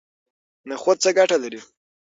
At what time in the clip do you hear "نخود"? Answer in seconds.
0.69-0.97